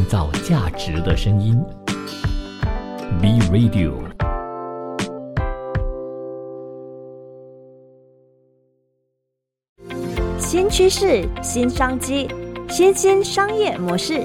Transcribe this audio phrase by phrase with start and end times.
[0.00, 1.62] 创造价值的声音。
[3.20, 3.92] B Radio。
[10.38, 12.28] 新趋势、新商机、
[12.68, 14.22] 新兴商业模式。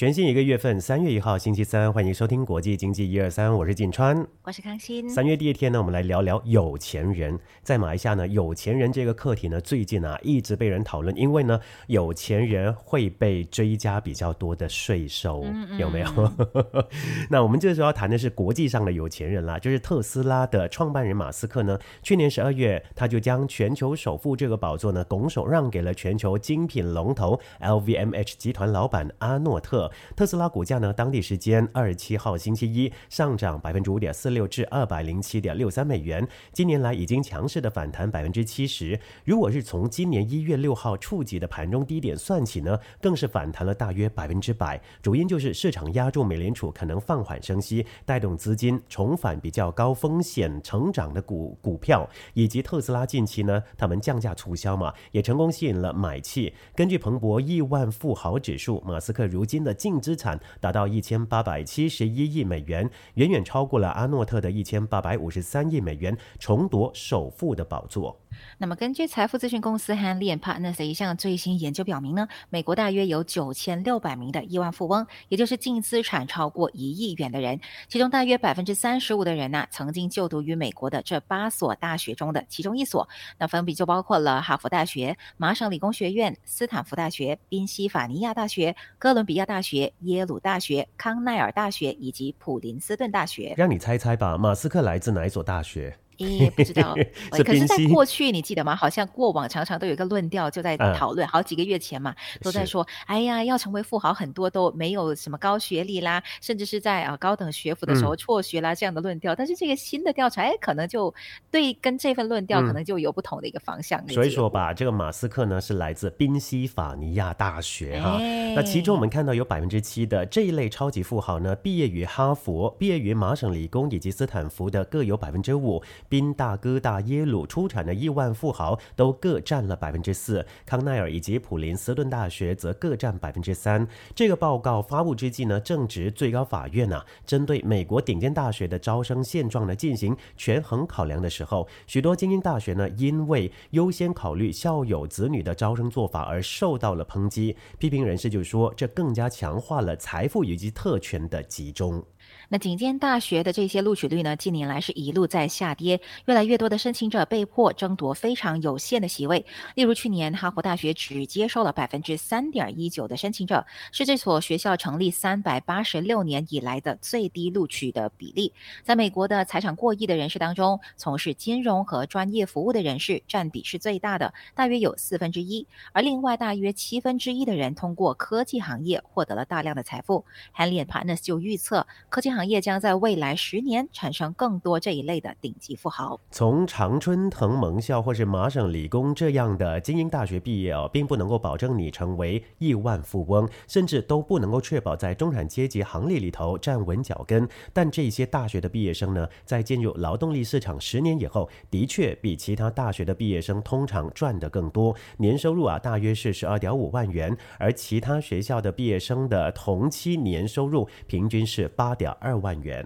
[0.00, 5.06] 全新一个月份，三月一号星期三，欢迎收听国际经济一二三，我是锦川，我是康欣。
[5.10, 7.38] 三月第一天呢，我们来聊聊有钱人。
[7.62, 15.44] 在马来西亚呢，有钱人这个课题呢，最近啊一直被人讨论，因为呢，有钱人会被追加比较多的税收，
[15.78, 16.32] 有没有？
[17.28, 29.89] 那我们这时候要谈的是国际上的有钱人啦，就是特斯拉的创办人马斯克呢，去年十二月他就将全球首富这个宝座呢，拱手让给了全球精品龙头 LVMH 集团老板阿诺特。
[30.16, 38.98] 特斯拉股价呢，当地时间二十七号星期一上涨百分之五点四六至二百零七点六三美元，今年来已经强势的反弹百分之七十。
[39.24, 44.80] 如果是从今年一月六号触及的盘中低点算起呢，更是反弹了大约百分之百。
[45.02, 56.52] 主因就是市场压住美联储可能放缓升息，带动资金重返比较高风险成长的股股票，以及特斯拉近期呢，他们降价促销嘛，也成功吸引了买气。
[56.74, 68.20] 根据彭博亿万富豪指数，马斯克如今的净资产达到一千八百七十一亿美元，远远超过了阿诺特的一千八百五十三亿美元，重夺首富的宝座。
[68.58, 83.08] 那么，根据财富咨询公司 Handley Partners 的一项最新研究表明呢，美国大约有九千六百名的亿万富翁，也就是净资产超过一亿元的人，其中大约百分之三十五的人呢，曾经就读于美国的这八所大学中的其中一所，
[83.38, 93.54] 那分别就包括了哈佛大学、麻省理工学院、斯坦福大学、宾夕法尼亚大学、哥伦比亚大学、耶鲁大学、康奈尔大学以及普林斯顿大学。
[93.56, 95.96] 让你猜猜吧，马斯克来自哪一所大学？
[96.20, 96.94] 也不知道，
[97.30, 98.76] 可是，在过去你记得吗？
[98.76, 109.34] 好像过往常常都有一个论调，就在讨论，好几个月前嘛，都在说，哎呀，要成为富豪，很多都没有什么高学历啦，甚至是在啊高等学府的时候辍学啦这样的论调。
[109.34, 111.12] 但是这个新的调查，哎，可能就
[111.50, 114.06] 对跟这份论调可能就有不同的一个方向。
[114.08, 118.18] 所以说吧，这个马斯克呢是来自宾夕法尼亚大学哈，
[118.54, 125.82] 那其中我们看到有百分之七的这一类超级富豪呢，毕业于哈佛、毕业于麻省理工以及斯坦福的各有百分之五。
[126.10, 133.86] 宾大哥大、耶鲁出产的亿万富豪都各占了百分之四，康奈尔以及普林斯顿大学则各占百分之三。
[134.14, 147.56] 这个报告发布之际呢，正值最高法院呢针对美国顶尖大学的招生现状呢进行权衡考量的时候，许多精英大学呢因为优先考虑校友子女的招生做法而受到了抨击。
[147.78, 152.04] 批评人士就说，这更加强化了财富以及特权的集中。
[152.48, 159.46] 那顶尖大学的这些录取率呢，近年来是一路在下跌，越来越多的申请者被迫争夺非常有限的席位。
[159.74, 168.52] 例如去年哈佛大学只接受了百分之三点一九的申请者，是这所学校成立三百八十六年以来的最低录取的比例。
[168.82, 180.26] 在美国的财产过亿的人士当中，从事金融和专业服务的人士占比是最大的，大约有四分之一，而另外大约七分之一的人通过科技行业获得了大量的财富。
[180.54, 182.40] Hanley Partners 就预测科技行。
[182.50, 185.89] 业将在未来十年产生更多这一类的顶级富。
[186.30, 197.48] 从常春藤盟校或是麻省理工这样的精英大学毕业哦，并不能够保证你成为亿万富翁，甚至都不能够确保在中产阶级行列里头站稳脚跟。
[197.72, 212.10] 但这些大学的毕业生呢，在进入劳动力市场十年以后，的确比其他大学的毕业生通常赚得更多，年收入啊大约是十二点五万元，而其他学校的毕业生的同期年收入平均是八点。
[212.20, 212.84] 二万元。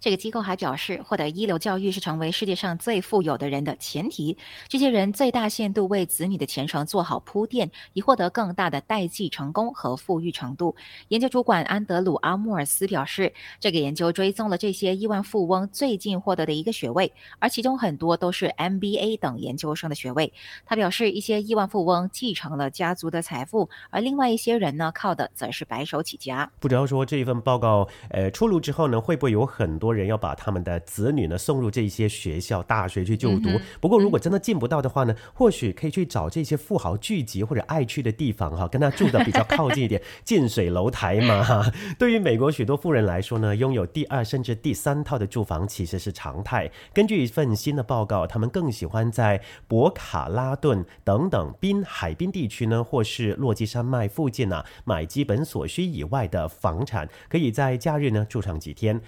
[0.00, 4.38] 这个机构还表示，获得一流教育是成为世界上最富有的人的前提。
[4.66, 10.74] 这些人最大限度为子女的前程做好铺垫，以获得更大的代际成功和富裕程度。
[11.08, 13.30] 研究主管安德鲁·阿莫尔斯表示，
[13.60, 20.32] 这个研究追踪了这些亿万富翁最近获得的一个学位，而其中很多都是 MBA 等研究生的学位。
[20.64, 26.50] 他表示，一些亿万富翁继承了家族的财富，而另外一些人呢，靠的则是白手起家。
[26.58, 29.89] 不知道说这一份报告，呃，出炉之后呢，会不会有很多？
[29.92, 33.48] 人要把他们的子女呢送入这些学校、大学去就读。
[33.80, 41.64] 不过，如果真的进不到的话呢，或许可以去找这些富豪聚集或者爱去的地方哈，跟他住的比较靠近一点， 近水楼台嘛。
[41.98, 46.70] 对于美国许多富人来说呢，拥有第二甚至第三套的住房其实是常态。
[46.92, 59.00] 根据一份新的报告，他们更喜欢在博卡拉顿等等滨海滨地区呢，或是落基山脉附近呢，买基本所需以外的房产，可以在假日呢住上几天。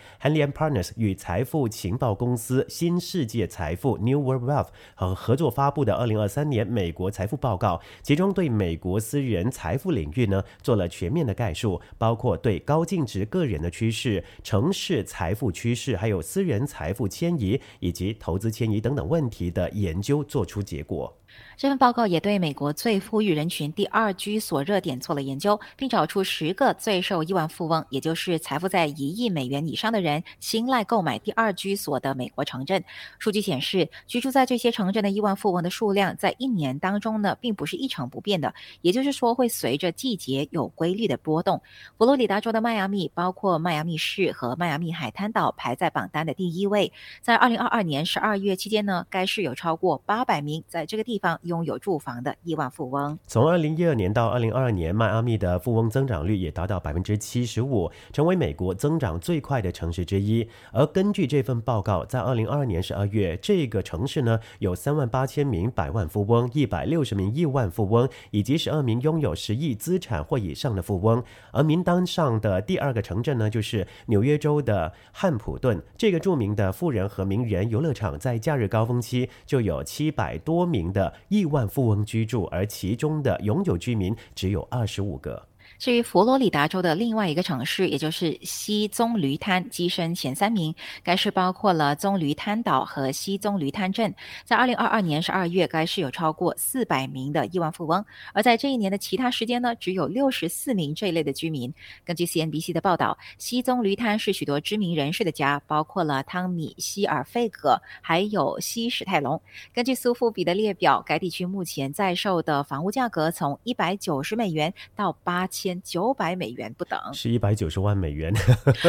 [0.96, 21.16] 与财富情报公司新世界财富 New World Wealth 和合作发布的二零二三年美国财富报告，其中对美国私人财富领域呢做了全面的概述，包括对高净值个人的趋势、城市财富趋势，还有私人财富迁移以及投资迁移等等问题的研究，做出结果。
[21.56, 32.82] 这份报告也对美国最富裕人群第二居所热点做了研究，并找出十个最受亿万富翁，也就是财富在一亿美元以上的人青睐购买第二居所的美国城镇。
[33.18, 41.62] 数据显示，居住在这些城镇的亿万富翁的数量在一年当中呢，并不是一成不变的，也就是说会随着季节有规律的波动。
[41.96, 46.92] 佛罗里达州的迈阿密，包括迈阿密市和迈阿密海滩岛，排在榜单的第一位。
[47.20, 53.16] 在二零二二年十二月期间呢，该市有超过八百名在这个地方拥有住房的亿万富翁。
[53.28, 60.46] 从二零一二年到二零二二年，迈阿密的富翁增长率也达到百分之七十五，成为美国增长最快的城市之一。
[60.72, 71.22] 而根据这份报告，在二零二二年十二月，这个城市呢有三万八千名百万富翁、一百六十名亿万富翁以及十二名拥有十亿资产或以上的富翁。
[71.52, 75.80] 而名单上的第二个城镇呢，就是纽约州的汉普顿。
[75.96, 85.42] 这个著名的富人和名人游乐场，在假日高峰期就有七百多名的亿万富翁居住，而其中的永久居民只有二十五个。
[85.82, 90.72] 至于佛罗里达州的另外一个城市，也就是西棕榈滩，跻身前三名。
[91.02, 94.14] 该市包括了棕榈滩岛和西棕榈滩镇。
[94.44, 101.74] 在二零二二年十二月，该市有超过四百名的亿万富翁，而在这一年的其他时间呢，只有六十四名这一类的居民。
[102.04, 109.42] 根据 CNBC 的报道，西棕榈滩是许多知名人士的家，包括了汤米·希尔费格，还有西史泰龙。
[109.74, 115.92] 根据苏富比的列表，该地区目前在售的房屋价格从一百九十美元到八千千。
[115.92, 118.32] 九百美元不等，是一百九十万美元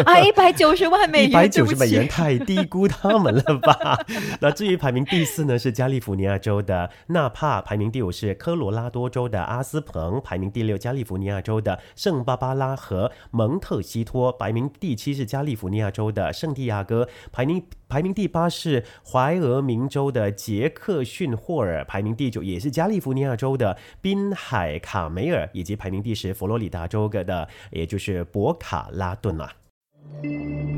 [0.06, 0.20] 啊！
[0.24, 4.00] 一百九十万美元，一百九十美元太低估他们了吧？
[4.40, 29.54] 那至于排名第四呢，是加利福尼亚州的纳帕；排名第五是科罗拉多州的阿斯彭；排名第六加利福尼亚州的圣巴巴拉和蒙特西托；排名第七是加利福尼亚州的圣地亚哥；排名排名第八是怀俄明州的杰克逊霍尔；排名第九也是加利福尼亚州的滨海卡梅尔，以及排名第十佛罗里达州的，也就是博卡拉顿啊。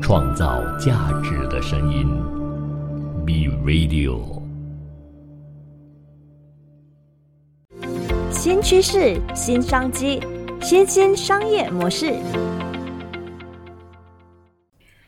[0.02, 2.06] 创造价值的声音
[3.24, 4.20] ，B Radio。
[8.30, 10.20] 新趋势，新商机，
[10.60, 12.14] 新兴商业模式。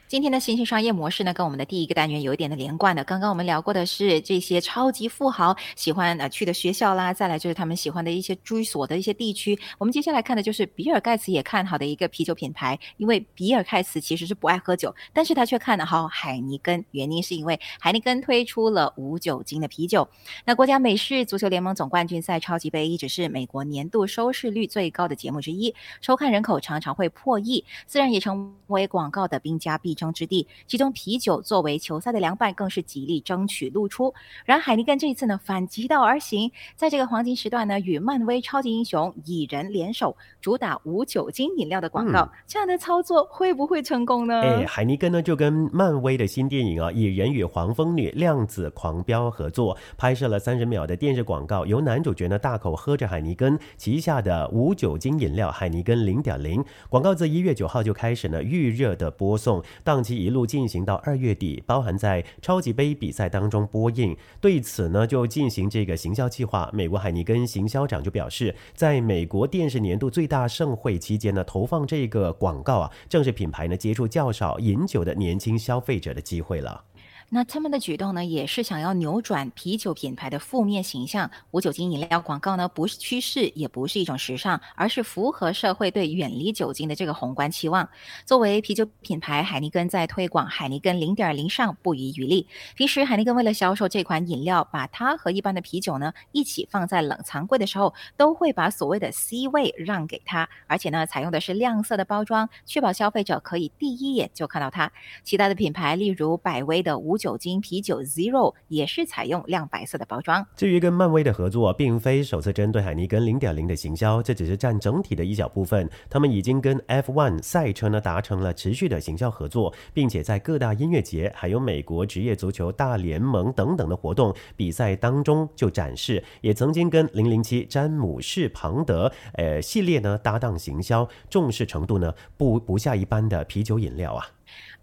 [0.08, 3.04] 今天的新兴商业模式呢，跟我们的第一个单元有一点的连贯的。
[3.04, 9.58] 刚刚我们聊过的是这些超级富豪喜欢呃去的学校啦，再来就是他们喜欢的一些居所的一些地区。
[9.76, 20.08] 我们接下来看的就是比尔盖茨也看好的一个啤酒品牌，因为比尔盖茨其实是不爱喝酒，但是他却看好海尼根，原因是因为海尼根推出了无酒精的啤酒。
[20.46, 29.97] 那国家美式足球联盟总冠军赛超级杯一直是美国年度收视率最高的节目之一，收看人口常常会破亿，自然也成为广告的兵家必。
[29.98, 34.14] 争之地，其中啤酒作为球赛的凉拌，更是极力争取露出。
[34.44, 42.30] 然而海尼根这一次呢，反其道而行，在这个黄金时段呢，与漫威超级英雄蚁人联手，主打无酒精饮料的广告。
[42.46, 44.40] 这样的操作会不会成功呢？
[44.40, 56.64] 哎，海尼根呢就跟漫威的新电影啊《蚁人与黄蜂女：量子狂飙》合作，拍摄了三十秒的电视广告，由男主角呢大口喝着海尼根旗下的无酒精饮料海尼根零点零。
[56.88, 59.62] 广告自一月九号就开始呢预热的播送。
[59.88, 64.14] 档期一路进行到二月底，包含在超级杯比赛当中播映。
[64.38, 66.68] 对此呢，就进行这个行销计划。
[66.74, 76.84] 美国海尼根行销长就表示，在美国电视年度最大盛会期间呢，投放这个广告啊，正是品牌呢接触较少饮酒的年轻消费者的机会了。
[77.30, 81.30] 那他们的举动呢，也是想要扭转啤酒品牌的负面形象。
[81.50, 87.86] 无酒精饮料广告呢，不是趋势，也不是一种时尚，而是符合社会对远离酒精的这个宏观期望。
[88.24, 92.46] 作为啤酒品牌，海尼根在推广海尼根零点零上不遗余力。
[92.74, 104.90] 平时海尼根为了销售这款饮料，把它和一般的啤酒呢一起放在冷藏柜的时候，都会把所谓的 C 位让给它，而且呢，采用的是亮色的包装，确保消费者可以第一眼就看到它。
[105.22, 110.46] 其他的品牌，例如百威的无酒精啤酒 Zero 也是采用亮白色的包装。
[110.56, 115.90] 至于跟漫威的合作，并非首次针对海尼根零点零的行销，这只是占整体的一小部分。
[116.08, 126.22] 他们已经跟 F1 赛车呢达成了持续的行销合作，并且在各大音乐节、还有美国职业足球大联盟等等的活动比赛当中就展示。
[126.40, 134.24] 也曾经跟零零七詹姆士庞德呃系列呢搭档行销，重视程度呢不不下一般的啤酒饮料啊。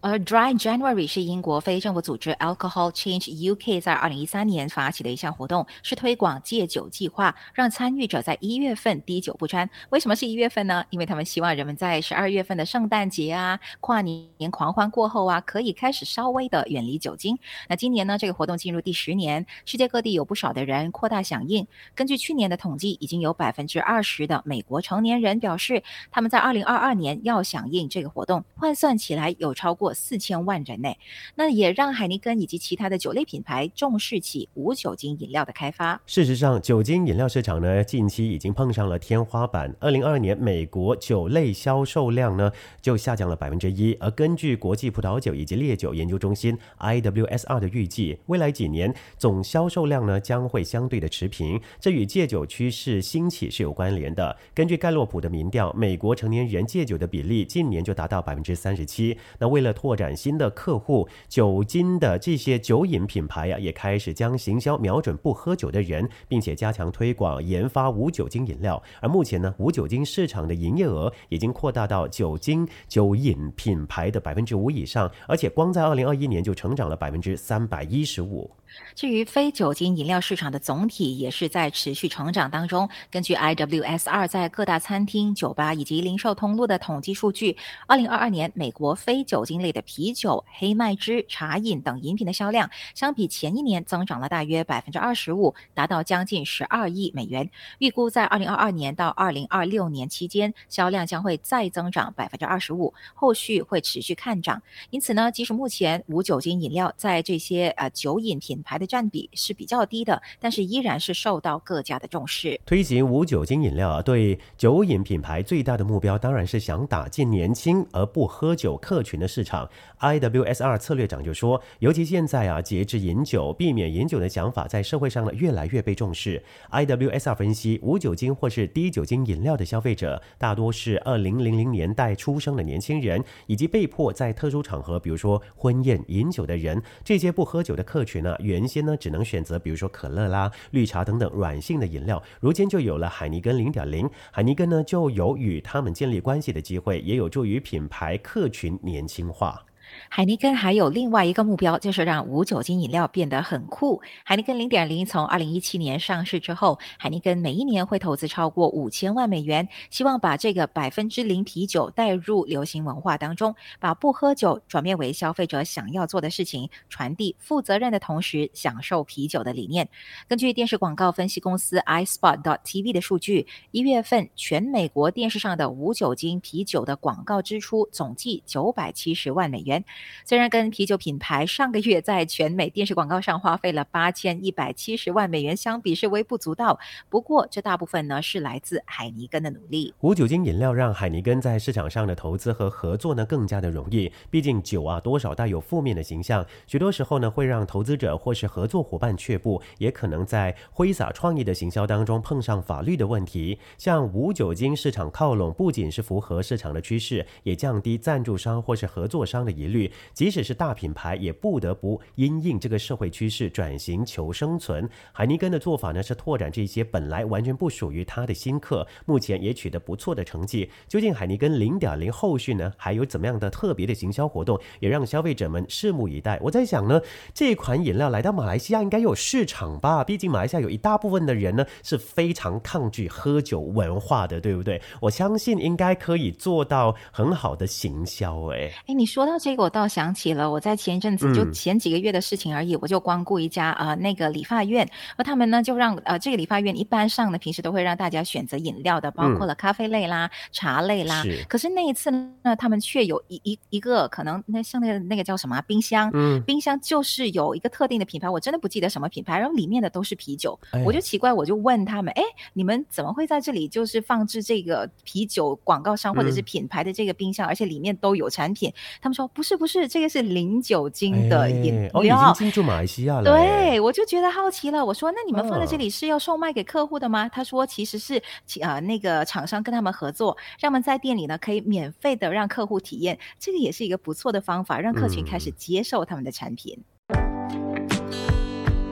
[0.02, 9.68] 而 Dry January 是英国非政府组织 Alcohol Change UK 在二零一三年发起的一项活动，是推广戒酒计划，让参与者在一月份滴酒不沾。
[9.90, 10.86] 为什么是一月份呢？
[10.92, 17.40] 因为他们希望人们在十二月份的圣诞节啊、跨年狂欢过后啊，可以开始稍微的远离酒精。
[17.68, 21.66] 那今年呢，这个活动进入第十年，世界各地有不少的人扩大响应。
[21.96, 25.82] 根据去年的统计，已经有百分之二十的美国成年人表示，
[26.12, 29.92] 他们在二零二二年要响应这个活动，换算起来有超过。
[29.96, 30.94] 四千万人呢，
[31.36, 36.00] 那也让海尼根以及其他的酒类品牌重视起无酒精饮料的开发。
[36.06, 39.74] 事实上，酒精饮料市场呢，近期已经碰上了天花板。
[39.80, 43.94] 二零二二年，美国酒类销售量呢就下降了百分之一。
[44.00, 51.60] 而根据国际葡萄酒以及烈酒研究中心 （IWSR） 的预计，未来几年总销售量呢将会相对的持平。
[51.80, 54.36] 这与戒酒趋势兴起是有关联的。
[54.54, 59.18] 根据盖洛普的民调，美国成年人戒酒的比例近年就达到百分之三十七。
[59.48, 68.82] 为了拓展新的客户，酒精的这些酒饮品牌呀，也开始将行销瞄准不喝酒的人，并且加强推广研发无酒精饮料。
[69.02, 78.50] 而目前呢，无酒精市场的营业额已经扩大到酒精酒饮品牌的百分之五以上，而且光在二零二一年就成长了百分之三百一十五。
[78.94, 82.90] 至于非酒精饮料市场的总体也是在持续成长当中。
[83.10, 87.56] 根据 IWSR 在各大餐厅、酒吧以及零售通路的统计数据，
[87.88, 97.50] 二零二二年美国非酒酒精类的啤酒、黑麦汁、茶饮等饮品的销量，相比前一年增长了大约百分之二十五，达到将近十二亿美元。
[97.80, 104.62] 预估在二零二二年到二零二六年期间，销量将会再增长百分之二十五，后续会持续看涨。
[104.90, 112.58] 因此呢，即使目前无酒精饮料在这些呃酒饮品牌的占比是比较低的，但是依然是受到各家的重视。
[112.66, 119.70] 推行无酒精饮料啊，对酒饮品牌最大的目标当然是想打进年轻而不喝酒客群的市场。
[120.00, 126.44] IWSR 策略长就说，尤其现在啊，节制饮酒、避免饮酒的想法在社会上呢越来越被重视。
[126.72, 136.82] IWSR 分析，无酒精或是低酒精饮料的消费者大多是二零零零年代出生的年轻人，以及被迫在特殊场合，比如说婚宴饮酒的人。
[137.04, 144.10] 这些不喝酒的客群呢，原先呢只能选择比如说可乐啦、绿茶等等软性的饮料，如今就有了海尼根零点零。
[144.32, 149.66] 海尼根呢就有与他们建立关系的机会，也有助于品牌客群年轻进化。
[150.10, 154.02] 海尼根还有另外一个目标，就是让无酒精饮料变得很酷。
[154.24, 169.88] 海尼根零点零从二零一七年上市之后，海尼根每一年会投资超过五千万美元，希望把这个百分之零啤酒带入流行文化当中，把不喝酒转变为消费者想要做的事情，传递负责任的同时享受啤酒的理念。
[170.28, 179.85] 根据电视广告分析公司 iSpot.tv 的数据，一月份全美国电视上的无酒精啤酒的广告支出总计九百七十万美元。
[180.26, 189.94] 虽然跟啤酒品牌上个月在全美电视广告上花费了八千一百七十万美元相比是微不足道，不过这大部分呢是来自海尼根的努力。
[190.02, 203.60] 无酒精饮料让海尼根在市场上的投资和合作呢更加的容易，毕竟酒啊多少带有负面的形象，许多时候呢会让投资者或是合作伙伴却步，也可能在挥洒创意的行销当中碰上法律的问题。
[203.78, 209.75] 向无酒精市场靠拢，不仅是符合市场的趋势，也降低赞助商或是合作商的疑虑。
[210.14, 214.90] 即使是大品牌，也不得不因应这个社会趋势转型求生存。
[215.12, 220.70] 海尼根的做法呢，是拓展这些本来完全不属于他的新客，目前也取得不错的成绩。
[220.88, 226.40] 究竟海尼根零点零后续呢，还有怎么样的特别的行销活动，也让消费者们拭目以待。
[226.42, 227.02] 我在想呢，
[227.34, 230.04] 这款饮料来到马来西亚应该有市场吧？
[230.04, 234.82] 毕竟马来西亚有一大部分的人呢是非常抗拒喝酒文化的，对不对？
[235.02, 238.48] 我相信应该可以做到很好的行销。
[238.52, 251.24] 哎，哎，你说到这个，我倒想起了我在前一阵子就前几个月的事情而已，我就光顾一家呃那个理发院，而他们呢就让呃这个理发院一般上呢平时都会让大家选择饮料的，包括了咖啡类啦、茶类啦。
[251.50, 256.12] 可是那一次呢，他们却有一一一个可能那像那个那个叫什么冰箱，
[256.46, 262.22] 冰箱就是有一个特定的品牌，我真的不记得什么品牌，然后里面的都是啤酒，我就奇怪，我就问他们，哎，
[262.54, 268.72] 你们怎么会在这里就是放置这个啤酒广告商或者是品牌的这个冰箱，而且里面都有产品？
[269.02, 273.24] 他们说不是不是，这个是零酒精的饮料，已经进驻马来西亚了。
[273.24, 274.86] 对，我就觉得好奇了。
[274.86, 277.30] 我说，那你们放在这里是要售卖给客户的吗？
[277.30, 278.22] 他说，其实是
[278.62, 286.78] 呃那个厂商跟他们合作，让他们在店里呢可以免费的让客户体验，这个也是一个不错的方法，让客群开始接受他们的产品。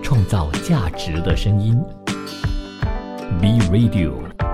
[0.01, 1.75] 创造价值的声音
[3.41, 4.52] ，B Radio。